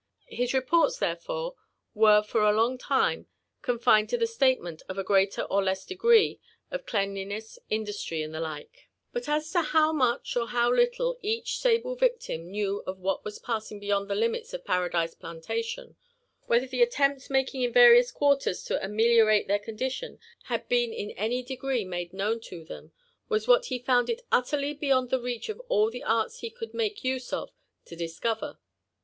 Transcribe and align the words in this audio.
His 0.31 0.51
reports 0.55 0.97
therefore 0.97 1.53
were 1.93 2.23
for 2.23 2.41
a 2.41 2.51
long 2.53 2.79
time 2.79 3.27
confined 3.61 4.09
to 4.09 4.17
the 4.17 4.25
statement 4.25 4.81
of 4.89 4.97
a 4.97 5.03
greater 5.03 5.43
or 5.43 5.63
less 5.63 5.85
degree 5.85 6.39
of 6.71 6.87
cleanliness, 6.87 7.59
industry, 7.69 8.23
and 8.23 8.33
the 8.33 8.39
like; 8.39 8.89
but 9.13 9.25
56 9.25 9.27
LIFE 9.27 9.27
AND 9.27 9.45
ADVENTURES 9.45 9.53
OF 9.55 9.63
as 9.63 9.69
to 9.69 9.77
bow 9.77 9.93
much 9.93 10.35
or 10.35 10.47
how 10.47 10.73
little 10.73 11.19
each 11.21 11.59
sable 11.59 11.93
victim 11.95 12.49
knew 12.49 12.81
of 12.87 12.97
what 12.97 13.23
was 13.23 13.37
passing 13.37 13.79
beyond 13.79 14.09
the 14.09 14.15
limits 14.15 14.55
of 14.55 14.65
Paradise 14.65 15.13
Plantation— 15.13 15.95
whether 16.47 16.65
the 16.65 16.81
attempts 16.81 17.29
making 17.29 17.61
in 17.61 17.71
various 17.71 18.11
quarters 18.11 18.63
to 18.63 18.83
ameliorate 18.83 19.47
their 19.47 19.59
eondilion 19.59 20.17
had 20.45 20.67
been 20.67 20.91
in 20.91 21.11
any 21.11 21.43
degree 21.43 21.85
made 21.85 22.11
known 22.11 22.39
to 22.39 22.65
them, 22.65 22.91
was 23.29 23.47
what 23.47 23.65
he 23.65 23.77
found 23.77 24.09
it 24.09 24.23
utterly 24.31 24.73
be^ 24.75 24.87
yond 24.87 25.11
the 25.11 25.21
reach 25.21 25.47
of 25.47 25.61
all 25.69 25.91
the 25.91 26.01
arts 26.01 26.39
he 26.39 26.49
could 26.49 26.73
make 26.73 27.03
use 27.03 27.31
of 27.31 27.51
to 27.85 27.95
discover. 27.95 28.57